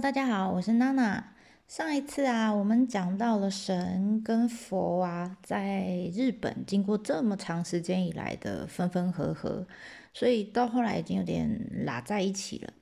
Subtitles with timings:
[0.00, 1.34] 大家好，我是娜娜。
[1.68, 9.66] 上一次啊，我们讲到了神跟佛啊，在日本经过这么长时间以来的分分合合，
[10.14, 12.72] 所以到后来已经有点拉在一起了。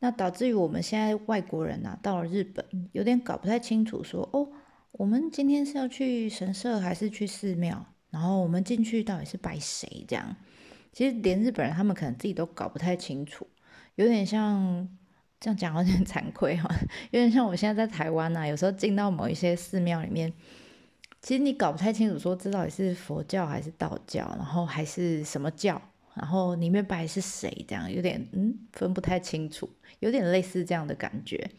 [0.00, 2.62] 那导致于我们现在外国人啊，到了日本
[2.92, 4.50] 有点搞不太清楚，说哦，
[4.92, 7.86] 我们今天是要去神社还是去寺庙？
[8.10, 10.04] 然后我们进去到底是拜谁？
[10.06, 10.36] 这样，
[10.92, 13.46] 其实连日本人他们可能自己都搞不太清楚，
[13.94, 14.86] 有点像。
[15.40, 16.68] 这样讲有点惭愧哈，
[17.12, 20.32] 有点像我现在在台湾呐、有时候进到某一些寺庙里面，
[21.22, 25.80] 其实你搞不太清楚，说这到底是佛教还是道教，然后还是什么教，
[26.14, 29.68] 然后里面拜是谁，这样有点嗯分不太清楚，
[30.00, 31.50] 有点类似这样的感觉。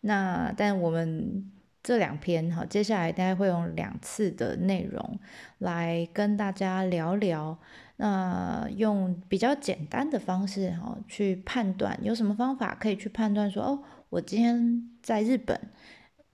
[0.00, 1.50] 那但我们
[1.82, 5.18] 这两篇哈，接下来大概会用两次的内容
[5.58, 7.58] 来跟大家聊聊。
[7.96, 15.60] 那用比较简单的方式哈，去判断有什么方法可以去判断说，哦，我今天在日本，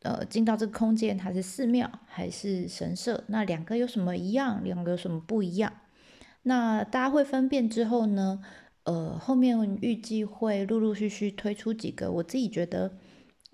[0.03, 3.25] 呃，进到这个空间，它是寺庙还是神社？
[3.27, 5.73] 那两个有什么一样，两个有什么不一样？
[6.43, 8.41] 那大家会分辨之后呢，
[8.85, 12.93] 呃，后面预计会陆陆续续推出几个我自己觉得，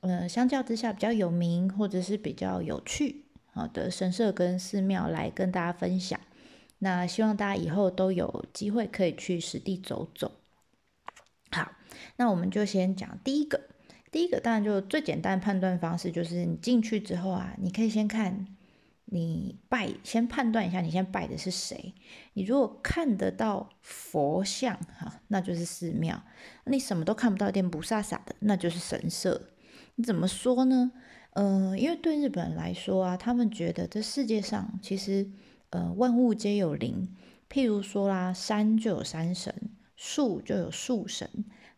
[0.02, 6.18] 呃，相较之下比较有名或者是比较有趣好的神社跟寺庙来跟大家分享。
[6.80, 10.32] 那希望大家以后都有机会可以去实地走走。
[11.52, 11.70] 好，
[12.16, 13.60] 那我们就先讲第一个。
[14.10, 18.48] 第一个当然就最简单判断方式，就是你进去之后啊，你可以先看
[19.04, 21.94] 你拜，先判断一下你先拜的是谁。
[22.32, 26.16] 你如果看得到佛像哈，那就是寺庙；
[26.64, 29.48] 你什么都看不到，一点不飒飒的，那就是神社。
[30.04, 30.92] 怎么说呢？
[31.32, 35.30] 嗯、呃，因为对日本人来说啊，他们觉得这世界上其实。
[35.74, 37.08] 呃，万物皆有灵，
[37.48, 39.54] 譬如说啦，山就有山神，
[39.96, 41.26] 树就有树神，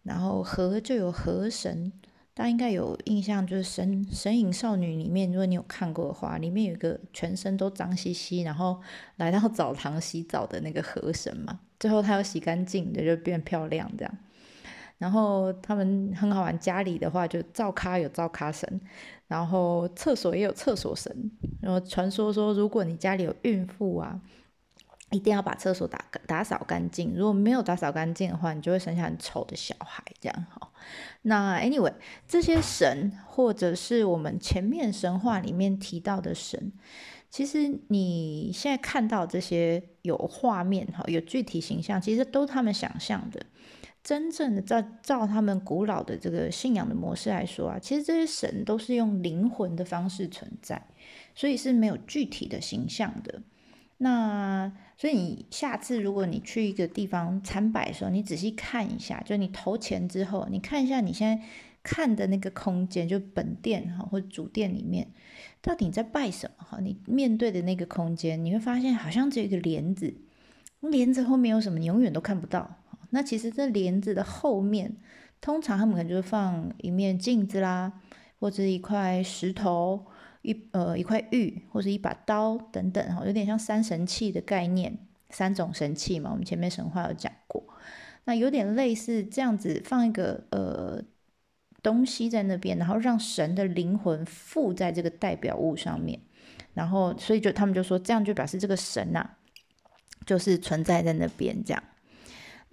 [0.02, 1.92] 然后河就有河神。
[2.34, 8.82] 大家应该有印象，就是神《神隐少女》里面，如果你有看过的话，里面有一个全身都脏兮兮，然后
[9.14, 14.18] 来到澡堂洗澡的那个河神嘛，最后他要洗干净的，就变漂亮这样。
[15.04, 18.80] 然后他们很好玩，家里的话就灶咖有灶咖神。
[19.26, 24.18] 然后厕所也有厕所神，然后传说说，如果你家里有孕妇啊，
[25.10, 27.12] 一定要把厕所打打扫干净。
[27.14, 30.02] 如果没有打扫干净的话，你就会生下很丑的小孩。
[30.22, 30.70] 这样哈。
[31.22, 31.92] 那 anyway，
[32.26, 36.72] 这些神或者是我们前面神话里面提到的神，
[37.28, 43.44] 其实你现在看到这些有画面哈，有具体形象，其实都他们想象的。
[44.04, 50.86] 真正的照照他们古老的这个信仰的模式来说啊，其实这些神都是用灵魂的方式存在，
[51.34, 53.42] 所以是没有具体的形象的。
[53.96, 61.42] 那所以你下次如果你去一个地方参拜的时候，你仔细看一下，就你投钱之后，你看一下你现在
[61.82, 65.08] 看的那个空间，就本殿哈或主殿里面，
[65.62, 66.78] 到底你在拜什么哈？
[66.82, 70.14] 你面对的那个空间，你会发现好像只有一个帘子，
[70.80, 72.76] 帘子后面有什么，你永远都看不到。
[73.14, 74.96] 那其实这帘子的后面，
[75.40, 78.00] 通常他们可能就是放一面镜子啦，
[78.40, 80.04] 或者一块石头、
[80.42, 84.98] 一呃一块玉，或者一把刀等等，哈，有点像三神器的概念，
[85.30, 87.64] 三种神器嘛，我们前面神话有讲过。
[88.24, 91.00] 那有点类似这样子，放一个呃
[91.82, 96.18] 东西在那边，然后让神的灵魂附在这个代表物上面，
[96.72, 99.30] 然后所以就他们就说，这样就表示这个神呐、
[100.26, 101.80] 就是存在在那边这样。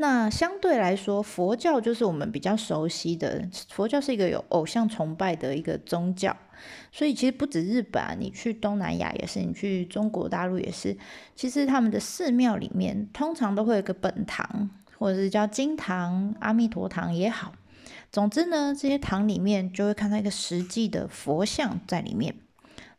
[0.02, 3.48] 那相对来说，佛教就是我们比较熟悉的。
[3.70, 6.36] 佛教是一个有偶像崇拜的一个宗教，
[6.92, 10.98] 所以其实不止日本啊，你去东南亚也是，你去中国大陆也是。
[11.36, 17.54] 其实他们的寺庙里面通常都会有个本堂，或者是叫金堂、阿弥陀堂也好。
[18.12, 22.34] 总之呢，这些堂里面就会看到一个实际的佛像在里面。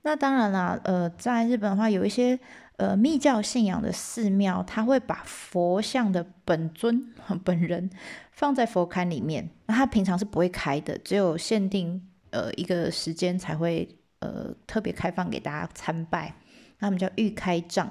[0.03, 2.39] 那当然啦，呃，在日本的话，有一些。
[2.83, 7.89] 呃，密教信仰的寺庙，他会把佛像的本尊 本人
[8.33, 9.49] 放在佛龛里面。
[9.67, 13.89] 那他平常是不会开的，只有限定呃一个时间才会
[14.19, 16.35] 呃特别开放给大家参拜。
[16.81, 17.89] 他们叫御开帐。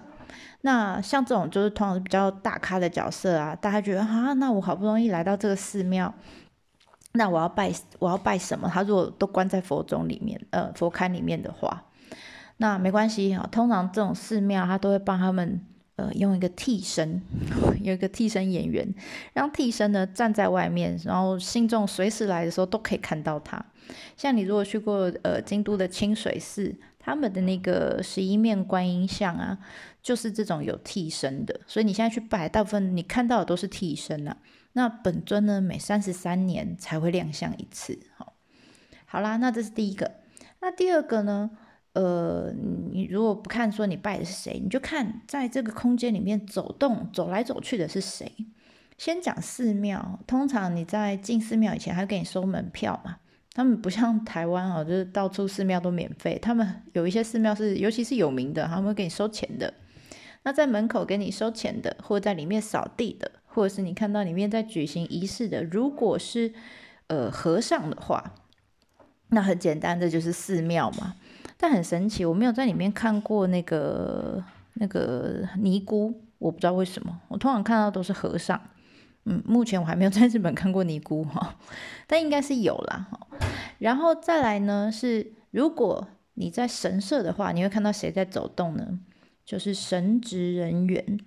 [0.59, 6.13] 那像这种就是通常是比较大咖的角色啊，大家觉得啊，那我好不容易来到这个寺庙，
[7.13, 8.69] 那我要拜我要拜什么？
[8.69, 11.81] 他如果都关在佛中里面，呃，佛龛里面的话。
[12.61, 15.59] 那没关系哈，通常这种寺庙他都会帮他们
[15.95, 17.19] 呃用一个替身，
[17.81, 18.93] 有一个替身演员，
[19.33, 23.65] 让替身呢站在外面，然后信众随时来的时候都可以看到他。
[24.15, 29.57] 像你如果去过呃京都的清水寺，他们的那个十一面观音像啊，
[30.03, 34.37] 就是这种有替身的，所以你现在去拜，大部分你看到的都是替身啊。
[34.73, 37.97] 那本尊呢，每三十三年才会亮相一次，
[39.07, 40.11] 好啦，那这是第一个。
[40.61, 41.49] 那第二个呢？
[41.93, 42.53] 呃，
[42.91, 48.31] 你如果不看说你拜的是谁，你就看在这个空间里面走动、走来走去的是谁。
[48.97, 53.17] 先讲寺庙，通常你在进寺庙以前还给你收门票嘛。
[53.53, 56.39] 他们不像台湾哦，就是到处寺庙都免费。
[56.41, 59.73] 他们有一些寺庙是，尤其是有名的，他们会给你收钱的。
[60.44, 66.53] 那在门口给你收钱的，或者在里面扫地的，或者是你看到里面在举行仪式的，如果是
[67.07, 68.35] 呃和尚的话，
[69.29, 71.15] 那很简单，这就是寺庙嘛。
[71.61, 74.43] 但很神奇，我没有在里面看过那个
[74.73, 77.21] 那个尼姑，我不知道为什么。
[77.27, 78.59] 我通常看到都是和尚，
[79.25, 81.55] 嗯，目前我还没有在日本看过尼姑哈，
[82.07, 83.07] 但应该是有啦。
[83.77, 88.99] 然后再来呢，是如果你在神社的话，你会看到谁在走动呢？
[89.45, 91.19] 就是神职人员。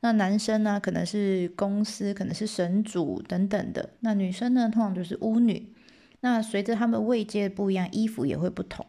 [0.00, 3.88] 那男生呢，可能是公司，可能是神主等等的。
[4.00, 5.72] 那女生呢，通常就是巫女。
[6.20, 8.84] 那随着他们位阶不一样，衣服也会不同。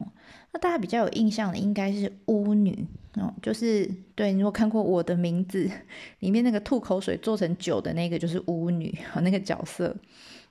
[0.51, 5.65] 那大家比较有印象的应该是巫女哦，就是对，你如果看过《我的名字》
[6.19, 9.95] 里面那个吐口水做成酒的那个，就是巫女和那个角色。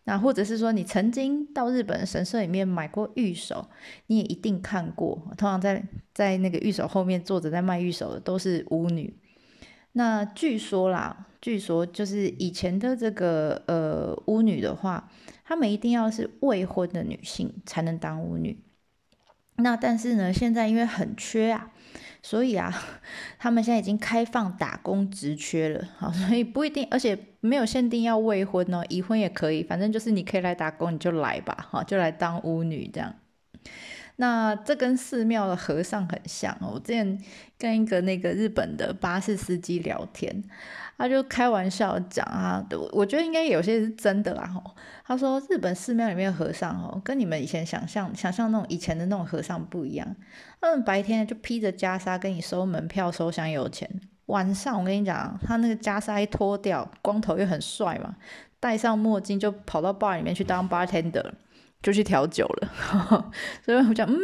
[0.04, 3.68] 那或者是说你曾经到日本神社里面买过御守，
[4.06, 5.20] 你也一定看过。
[5.36, 5.84] 通常在
[6.14, 9.14] 在那个御守后面坐着在卖御守的都是巫女。
[9.92, 15.10] 那据说啦，据说就是以前的这个呃巫女的话，
[15.44, 18.58] 她们一定要是未婚的女性才能当巫女。
[19.56, 21.72] 那但是呢，现在因为很缺啊，
[22.22, 22.72] 所以啊，
[23.38, 33.14] 他们现在已经开放打工职缺了，好， 所以不一定，而且没有限定要未婚哦，已婚也可以，反正就是你可以来打工，你就来吧，好，就来当巫女这样。
[34.20, 36.72] 那这跟寺庙的和尚很像哦。
[36.74, 37.20] 我之前
[37.56, 40.42] 跟一个那个日本的巴士司机聊天，
[40.98, 42.62] 他就开玩笑讲啊，
[42.92, 44.52] 我觉得应该有些是真的啦。
[45.06, 50.16] 他说日本寺庙里面的和尚哦，跟你们以前想象想象那种以前的那种和尚不一样。
[50.60, 53.88] 他们白天就披着袈裟跟你收门票、收香油钱，
[54.26, 58.16] 晚上我跟你讲，他那个袈裟一脱掉，光头又很帅嘛，
[58.58, 61.30] 戴上墨镜就跑到 bar 里面去当 bartender。
[61.80, 63.30] 就去调酒了，呵呵，
[63.64, 64.18] 所以我讲，嗯，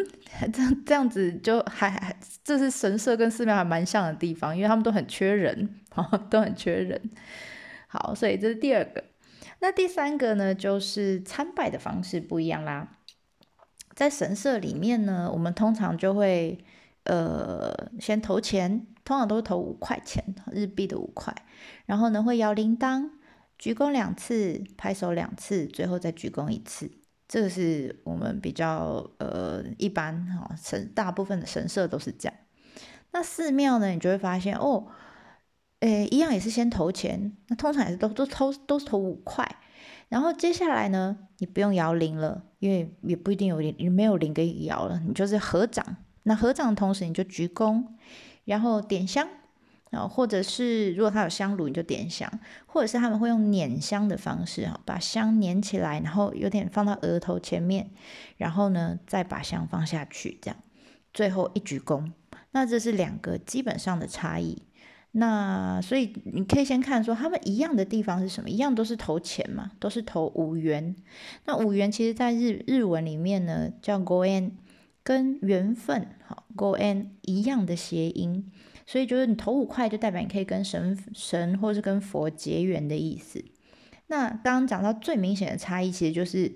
[0.52, 5.80] 这这样子就还还，这是神社跟寺庙还蛮像的地方，因为他们都很缺人，
[6.28, 7.00] 都很缺人。
[7.86, 9.04] 好，所以这是第二个。
[9.60, 12.98] 那第三个呢，就是参拜的方式不一样啦。
[13.94, 16.58] 在神社里面呢，我们通常就会
[17.04, 21.32] 呃先投钱，通常都是投五块钱，日币的五块，
[21.86, 23.10] 然后呢会摇铃铛，
[23.56, 26.90] 鞠躬两次，拍手两次，最后再鞠躬一次。
[27.26, 32.38] 这个是我们比较呃一般哈神大部分的神社都是这样。
[33.12, 34.86] 那寺庙呢，你就会发现哦，
[35.80, 39.56] 诶，一样也是先投钱，那通常也是都都投都是投五块，
[40.08, 45.96] 然后接下来呢，你不用摇铃了，因为也不一定有铃，你没有铃可以摇了，你就是合掌。
[46.24, 47.84] 那合掌的同时，你就鞠躬，
[48.44, 49.28] 然后点香。
[50.08, 52.28] 或者是如果他有香炉，你就点香；
[52.66, 57.90] 或者是他们会用捻香的方式，哈，把香捻起来，然后有点放到额头前面，
[58.36, 60.56] 然后呢再把香放下去，这样，
[61.12, 62.12] 最后一鞠躬。
[62.52, 64.62] 那这是两个基本上的差异。
[65.16, 68.50] 那所以你可以先看说他们一样的地方是什么？
[68.50, 70.96] 一样都是投钱嘛，都是投五元。
[71.44, 74.50] 那五元其实在日日文里面呢叫 goen，
[75.04, 78.50] 跟缘分好 goen 一样的谐音。
[78.86, 83.44] 所以就是你投五块，就代表你可以跟神神或是跟佛结缘的意思。
[84.08, 86.52] 那刚刚讲到最明显的差异，其实就是，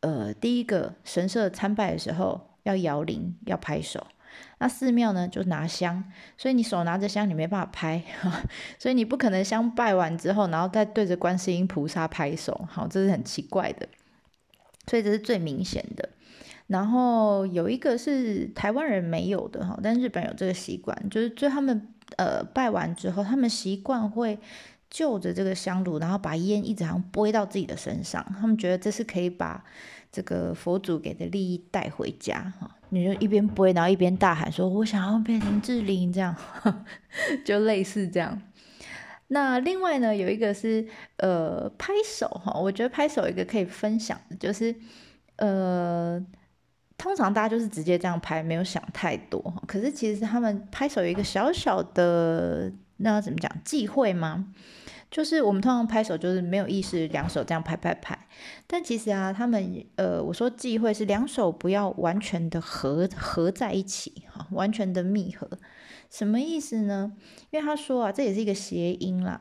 [0.00, 4.06] 呃，第一个神社参拜的时候要摇铃，要拍手。
[4.58, 6.04] 那寺庙呢，就拿香，
[6.36, 8.04] 所以你手拿着香，你没办法拍，
[8.78, 13.88] 所以你不可能香拜完之后，然后再对着观世音菩萨拍手，好，这是很奇怪的。
[14.86, 16.08] 所以这是最明显的。
[16.70, 24.38] 然后有一个是台湾人没有的哈，但日本有这个习惯，就是就他们呃拜完之后，他们习惯会
[24.88, 29.64] 就着这个香炉，然后把烟一直好像拨到自己的身上，他们觉得这是可以把
[30.12, 32.70] 这个佛祖给的利益带回家哈。
[32.90, 36.36] 你就一边拨，然后一边大喊说：“我想要变成志玲这样，
[37.44, 38.40] 就类似这样。”
[39.26, 40.86] 那另外呢，有一个是
[41.16, 44.72] 呃拍手哈，我觉得拍手一个可以分享的就是
[45.34, 46.24] 呃。
[47.00, 49.40] 通常大家就是直接这样拍，没有想太多。
[49.66, 54.52] 可是其实他们拍手有一个小小的，那要怎么讲忌讳吗？
[55.10, 58.26] 就是我们通常拍手就是没有意识，两手这样拍拍拍。
[58.66, 65.48] 但其实啊，他们呃，我说忌讳是两手不要完全的合合在一起，哈，完全的密合。
[66.10, 67.12] 什么意思呢？
[67.50, 69.40] 因为他说啊，这也是一个谐音啦。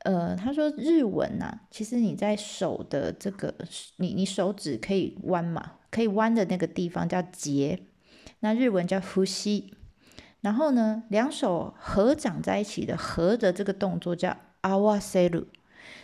[0.00, 3.54] 呃，他说日文呐、其实你在手的这个，
[3.96, 7.79] 你你手指可以弯嘛，可以弯的那个地方叫结，
[8.39, 9.73] 那日文叫呼吸。
[10.41, 15.45] 然后呢，两手合掌在一起的合的这个动作叫合わせる。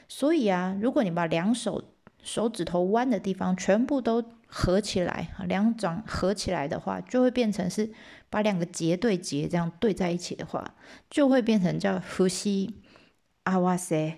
[0.08, 1.84] 所以啊，如果你把两手
[2.24, 7.92] 手指头弯的地方全部都合起来，两掌合起来的话，就会变成是
[8.30, 10.74] 把两个结对结这样对在一起的话，
[11.10, 12.76] 就会变成叫呼吸
[13.44, 14.16] 合わせ。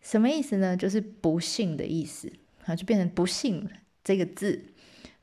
[0.00, 0.76] 什么意思呢？
[0.76, 2.32] 就是不幸的意思
[2.64, 3.68] 啊，就变成不幸
[4.02, 4.71] 这个字。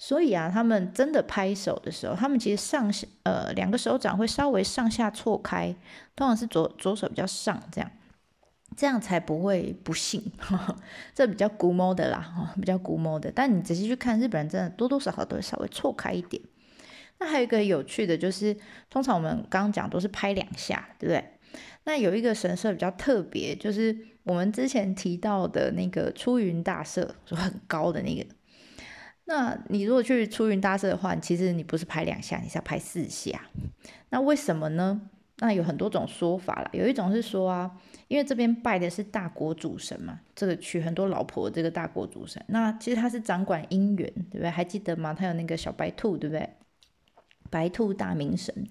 [0.02, 5.76] 所以啊，他们真的拍手的时候，他们其实上下呃两个手掌会稍微上下错开，
[6.16, 7.90] 通常是左左手比较上这样，
[8.74, 10.32] 这样才不会不幸。
[10.38, 10.74] 呵 呵
[11.14, 13.30] 这比较古摸的啦，哦比较古摸的。
[13.30, 16.42] 但你仔细去看，日本人真的多多少少都会稍微错开一点。
[17.18, 18.56] 那还有一个有趣的就是，
[18.88, 21.22] 通常我们刚刚讲都是拍两下，对不对？
[21.84, 28.24] 那有一个神社比较特别，就是我们之前提到的那个出云大社，就很高的那个。
[29.30, 33.40] 那你如果去出云大社的话，其实你不是拍两下，你是要拍四下。
[34.08, 35.00] 那为什么呢？
[35.36, 36.68] 那有很多种说法啦。
[36.72, 37.70] 有一种是说啊，
[38.08, 44.50] 因为这边拜的是大国主神嘛，这个娶很多老婆这个大国主神，那其实他是掌管姻缘，对不对？
[44.50, 45.14] 还记得吗？
[45.14, 46.50] 他有那个小白兔，对不对？
[47.48, 48.66] 白兔大明神。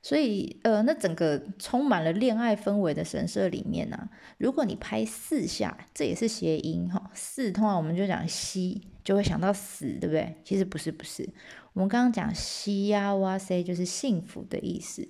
[0.00, 7.10] 所以，呃，那整个充满了恋爱氛围的神社里面呢、如果你拍四下，这也是谐音哈。
[7.12, 10.34] 四通常我们就讲西，就会想到死，对不对？
[10.42, 11.28] 其实不是，不是。
[11.74, 15.06] 我们刚刚讲西呀哇塞，就是幸福的意思。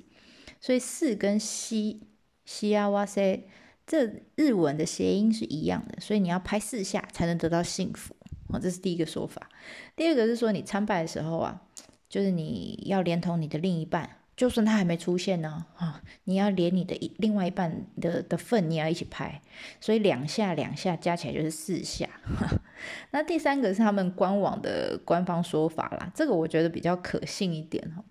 [0.61, 2.01] 所以四跟西
[2.45, 3.47] 西呀哇塞，
[3.87, 6.01] 这日文的谐音是一样的。
[6.01, 8.17] 所以你要拍四下才能得到幸福。
[8.49, 9.49] 哦，这是第一个说法。
[9.95, 11.63] 第二个是说，你参拜的时候啊，
[12.09, 14.19] 就是你要连同你的另一半。
[14.37, 19.41] 就算他还没出现呢，啊，你要连你的一另外一半的的份，你要一起拍，
[19.81, 22.09] 所以两下两下加起来就是四下。
[23.13, 28.03] 那第三个是他们官网的官方说法啦，这个我觉得比较可信一点哈。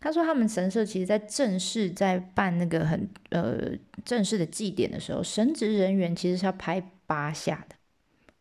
[0.00, 3.70] 他说他们神社其实在正式在办那个很呃
[4.04, 7.76] 正式的祭典的时候，神职人员其实是要拍八下的，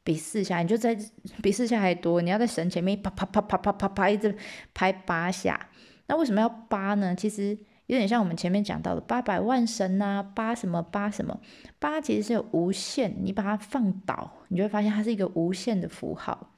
[0.03, 0.97] 比四下你就在
[1.43, 4.35] 比四下还多，你要在神前面啪啪啪啪啪啪啪一直
[4.73, 5.69] 拍八下。
[6.07, 7.15] 那为什么要八呢？
[7.15, 11.39] 其实有点像我们前面讲到的八百万神呐，八什么八什么，
[11.79, 16.51] 八其实是有无限，你把它放倒，你就会发现它是一个无限的符号，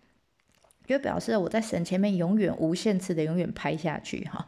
[0.85, 4.47] 就表示我在神前面永远无限次的永远拍下去哈。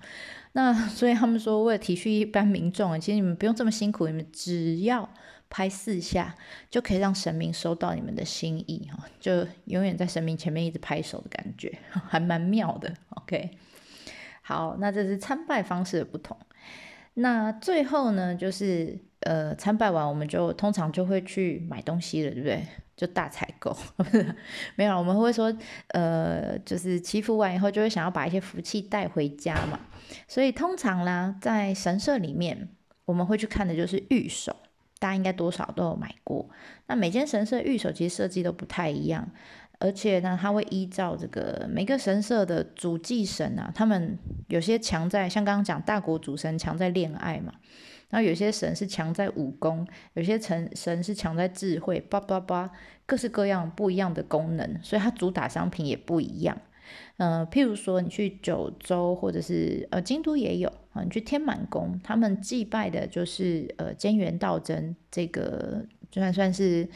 [0.53, 5.10] 那 所以他们说，为了体恤一般民众，其实你们不用这么辛苦，你们只要
[5.50, 6.36] 拍四下
[6.70, 12.93] 就可以让神明收到你们的心意哈，就永远在神明前面一直拍手的感觉， 还蛮妙的。
[13.10, 13.51] OK。
[14.41, 16.38] 好，那这是参拜方式的不同。
[17.15, 22.65] 那最后呢，就是呃，参拜完我们就通常就会去买东西了，对不对？
[22.95, 23.75] 就大采购，
[24.75, 25.51] 没有，我们会说，
[25.88, 29.79] 呃，就是祈福完以后就会想要把一些福气带回家嘛。
[30.27, 32.69] 所以通常啦，在神社里面，
[33.05, 34.55] 我们会去看的就是御守，
[35.00, 36.48] 大家应该多少都有买过。
[36.86, 39.27] 那每间神社御守其实设计都不太一样。
[39.81, 47.51] 而且呢，他会依照这个每个神社的主祭神啊，他们有些强在，像刚刚讲大国主神强在恋爱嘛，
[48.09, 52.69] 然后有些神是强在武功，有些神神是强在智慧，叭叭叭，
[53.07, 56.55] 各式各样不一样的功能，所以它主打商品也不一样。
[57.17, 65.85] 嗯、譬如说你去九州或者是呃京都也有啊，你去天满宫，他们祭拜的就是呃菅原道真这个。
[66.11, 66.87] 就算算是，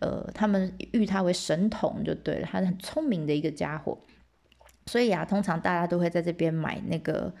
[0.00, 3.96] 呃，他们誉他为神童就对了，他是很聪明的一个家伙，
[4.86, 7.32] 所以啊，通常大家都会在这边买那个，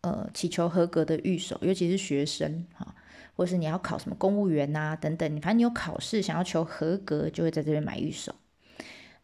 [0.00, 2.94] 呃，祈求合格的御守，尤其是学生哈，
[3.36, 8.34] 或是你要考什么公务员呐等等，你反正你有考试想要求合格，就会在这边买御守。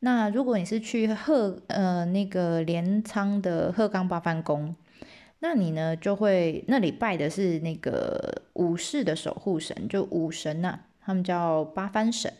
[0.01, 4.77] 那如果你是去鹤呃那个镰仓的鹤冈八幡宫，
[5.41, 10.79] 那你呢就会那里拜的是那个武士的守护神，就武神呐、
[11.09, 12.31] 他们叫八幡神，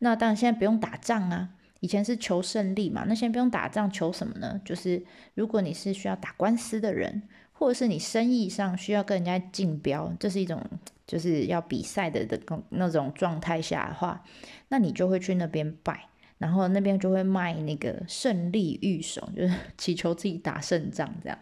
[0.00, 1.48] 那当然现在不用打仗啊，
[1.80, 4.60] 以前是求胜利嘛，那现在不用打仗，求什么呢？
[4.66, 7.22] 就是如果你是需要打官司的人，
[7.54, 10.62] 或者是你生意上需要跟人家竞标，这是一种
[11.06, 12.38] 就是要比赛的的
[12.68, 14.22] 那种状态下的话，
[14.68, 21.38] 那你就会去那边拜，然后那边就会卖那个胜利玉手，就是 祈求自己打胜仗这样。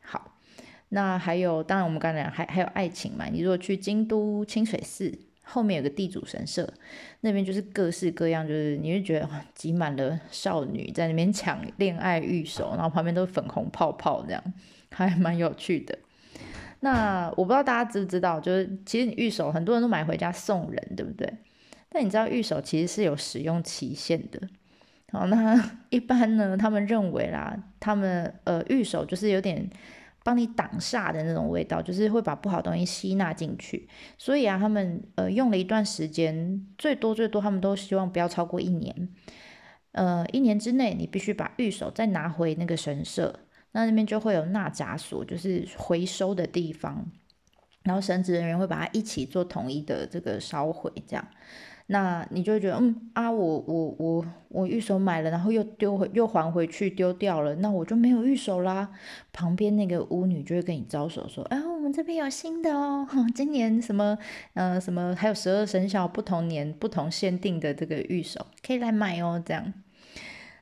[0.00, 0.34] 好，
[0.88, 5.18] 那还有，当然我们刚才还还有爱情嘛，你如果去京都清水寺。
[5.50, 6.72] 后面有个地主神社，
[7.22, 14.42] 那边就是各式各样，就是你会觉得挤满了少女在那边抢恋爱御守，然后旁边都是粉红泡泡，这样
[14.90, 15.98] 还蛮有趣的。
[16.80, 21.30] 那我不知道大家知不知道，就是其实你御守很多人都买回家送人，对不对？
[21.90, 24.40] 但你知道御守其实是有使用期限的，
[25.10, 29.68] 好，那 一般呢，他们认为啦，他们呃御守就是有点
[30.22, 33.88] 帮你挡煞的那种味道，就是会把不好东西吸纳进去。
[34.18, 39.08] 所以啊，他们呃用了一段时间，最多最多他们都希望不要超过一年。
[39.92, 43.40] 呃，一年之内你必须把玉手再拿回那个神社，
[43.72, 47.10] 那那边就会有纳札所，就是回收的地方。
[47.82, 51.26] 然后神职人员会把它一起做统一的这个烧毁，这样，
[51.86, 58.90] 那你就会觉得，嗯啊，我我我我御守买了，然后又丢回又还回去丢掉了，那我就没有御守啦。
[59.32, 64.16] 旁边那个巫女就会跟你招手说，啊，我们这边有新的哦，今年什么
[64.54, 69.72] 呃什么还有十二生肖不同年不同限定的这个御守可以来买哦，这样。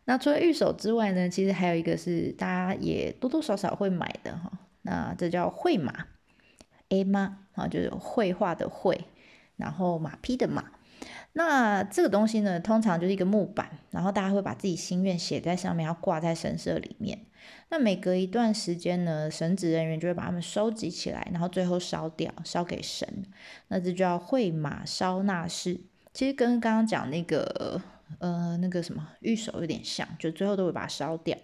[0.05, 4.51] 那除了御守之外呢，其实还有一个是大家也多多少少会买的哈，
[4.83, 5.93] 那这叫会马。
[6.89, 7.39] A 吗？
[7.55, 9.07] 啊，就是绘画的绘，
[9.57, 10.65] 然后马匹的马。
[11.33, 17.27] 那这个东西呢，通常就是一个木板，然后大家会把自己心愿写在上面，要挂在神社里面。
[17.71, 23.25] 那每隔一段时间呢，神职人员就会把它们收集起来，然后最后烧掉，烧给神。
[23.69, 25.81] 那这叫绘马烧纳式。
[26.13, 27.81] 其实跟刚刚讲那个
[28.19, 31.37] 呃那个什么御守有点像，就最后都会把它烧掉。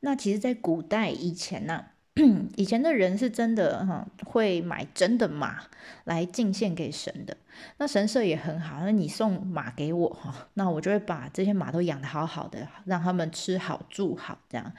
[0.00, 1.84] 那其实，在古代以前呢、
[2.56, 5.62] 以前的人是真的哈，会买真的马
[6.04, 7.34] 来进献给神的。
[7.78, 14.72] 那神社也很好，那你送马给我哈，那我就会把这些马都养得好好的，让他们吃好住好这样。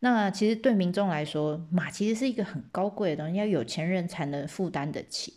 [0.00, 5.34] 那其实对民众来说，马其实是一个很高贵的东西，要有钱人才能负担得起。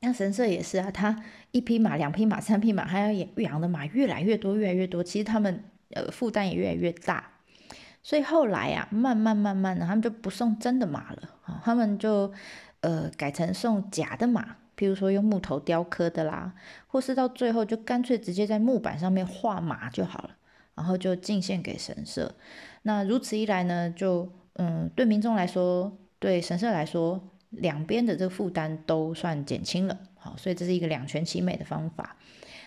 [0.00, 7.32] 那神社也是啊，他一匹马、两匹马、三匹马，还要养养的马越来越多、越来越多，其实他们呃负担也越来越大。
[8.02, 12.32] 所以后来啊，慢慢慢慢的，他们就不送真的马了啊，他们就
[12.80, 16.52] 呃改成送假的马，譬如说用木头雕刻的啦，
[16.88, 20.30] 或是到最后就干脆直接在木板上面画马就好了，
[20.74, 22.34] 然后就进献给神社。
[22.82, 29.96] 那如此一来呢，就嗯对民众来说，对神社来说，两边的这个负担都算减轻了。
[30.16, 32.16] 好，所以这是一个两全其美的方法。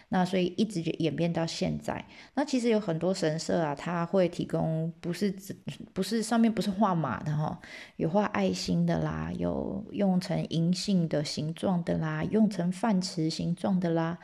[0.09, 2.05] 那所以一直就演变到现在。
[2.35, 5.55] 那其实有很多神社啊，它会提供不是只
[5.93, 7.59] 不是上面不是画马的哈，
[7.97, 14.19] 有画爱心的啦，有用成银杏的形状的啦，用成饭匙形状的啦，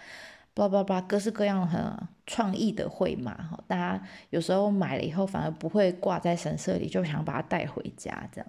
[0.54, 1.82] 叭叭叭，各式各样很
[2.28, 3.62] 创意的绘马哈。
[3.68, 8.48] 大家有时候买了以后反而不会挂在神社里，就想把它带回家这样。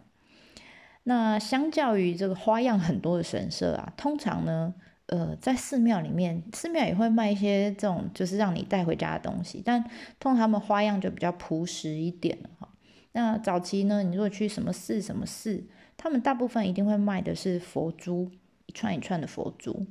[1.05, 4.75] 那相较于这个花样很多的神社啊，通常呢。
[5.07, 9.83] 呃，在寺庙里面，寺庙也会卖一些这种，就是让你带回家的东西，但
[10.19, 12.69] 通常他们花样就比较朴实一点哈。
[13.13, 15.67] 那早期呢，你如果去什么寺什么寺，
[15.99, 18.31] 他们大部分一定会卖的是佛珠，
[18.65, 19.87] 一串一串的佛珠。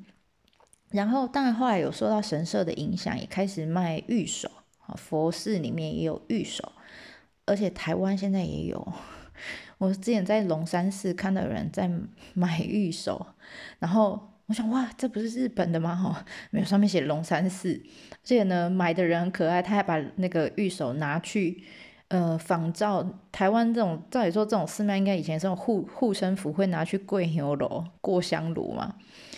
[0.90, 4.50] 然后，当然后来有受到神社的影响，也开始卖御守，
[4.96, 6.72] 佛寺里面也有玉手，
[7.46, 8.92] 而且台湾现在也有。
[9.78, 11.92] 我之前在龙山寺看到有人在
[12.34, 13.28] 买玉手，
[13.78, 14.31] 然后。
[14.52, 15.96] 我想哇，这不是日本的吗？
[15.96, 17.82] 哈，没有，上面写龙山寺。
[18.12, 21.64] 而且呢，买的人很可爱，他还把那个御守拿去，
[22.10, 28.96] 呃，仿照台湾这种，照理说这种寺庙应该以前这种护护身符会拿去跪香炉、过香炉嘛，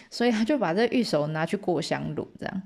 [0.09, 2.61] 所以他就把这御守拿去过香炉这样。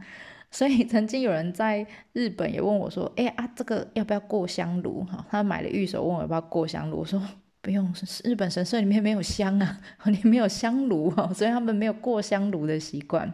[0.50, 7.00] 所以曾经有人在日本也问我说：“哎啊，这个要不要过香炉？”哈，他买了御守，问我要不要过香炉。
[7.00, 7.22] 我说。
[7.68, 13.30] 不用，日本神社里面没有香啊， 里面没有香炉哦， 所以他们没有过香炉的习惯。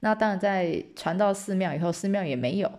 [0.00, 2.70] 那当然，在传到寺庙以后，寺庙也没有。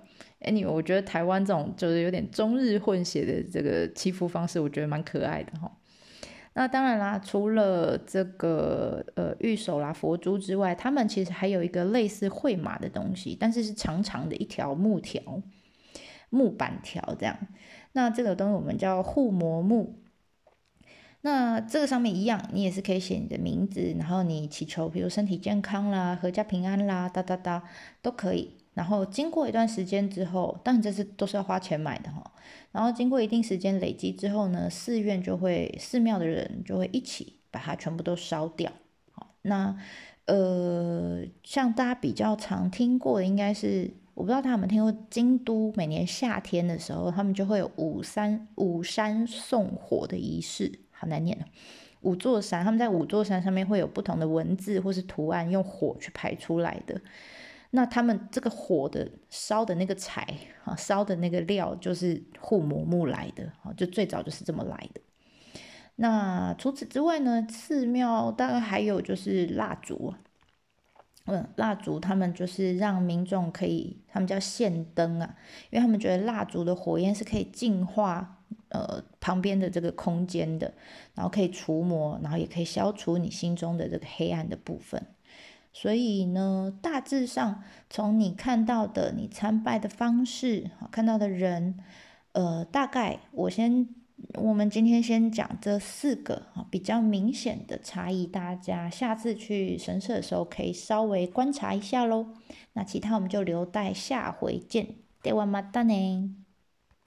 [0.42, 5.72] any，我觉得台湾这种就是有点中日混血的这个祈福方式，我觉得蛮可爱的哈。
[6.54, 15.42] 那当然啦，除了这个呃御守啦、佛珠之外，他们其实还有一个类似绘马的东西，但是是长长的一条木条、
[16.30, 17.36] 木板条这样。
[17.94, 20.03] 那这个东西我们叫护摩木。
[21.26, 27.64] 那这个上面一样，你也是可以写你的名字，然后你祈求，比如身体健康啦、阖家平安啦，哒哒哒
[28.02, 28.52] 都可以。
[28.74, 32.30] 然后经过一段时间之后，当然这是都是要花钱买的哈。
[32.74, 38.70] 然后经过一定时间累积之后呢，寺院就会寺庙的人就会一起把它全部都烧掉。
[39.14, 39.78] 好，那
[40.26, 50.80] 呃，像大家比较常听过的，应该是我不知道大家有没有听过，京都每年夏天的时候，他们就会有五山五山送火的仪式。
[51.04, 51.46] 好难念了，
[52.02, 57.02] 五座山，他们在五座山上面会有不同的文字或是图案，用火去排出来的。
[57.72, 60.26] 那他们这个火的烧的那个柴
[60.64, 65.02] 啊，烧的那个料就是护摩木来的啊，就最早就是这么来的。
[65.96, 70.14] 那除此之外呢，寺庙大概还有就是蜡烛，
[71.26, 75.36] 嗯，蜡烛他们就是让民众可以，他们叫献灯啊，
[75.70, 80.73] 因为他们觉得蜡烛的火焰是可以净化呃旁边的这个空间的，
[81.15, 85.07] 然后可以除魔，然后也可以消除你心中的这个黑暗的部分。
[85.73, 91.79] 所以呢，大致上从你看到的你参拜的方式，看到的人，
[92.33, 93.89] 呃，大概我先。
[94.35, 102.27] 我们今天先讲这四个啊比较明显的差异，大家下次去神社的时候可以稍微观察一下喽。
[102.73, 104.97] 那其他我们就留待下回见。
[105.23, 106.42] ではまたね。